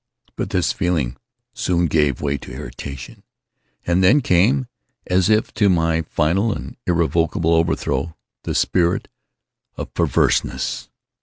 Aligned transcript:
But 0.35 0.49
this 0.49 0.71
feeling 0.73 1.15
soon 1.53 1.85
gave 1.85 2.15
place 2.17 2.39
to 2.41 2.51
irritation. 2.53 3.21
And 3.85 4.03
then 4.03 4.21
came, 4.21 4.65
as 5.05 5.29
if 5.29 5.53
to 5.53 5.69
my 5.69 6.01
final 6.01 6.51
and 6.51 6.75
irrevocable 6.87 7.53
overthrow, 7.53 8.17
the 8.41 8.55
spirit 8.55 9.09
of 9.77 9.93
PERVERSENESS. 9.93 10.89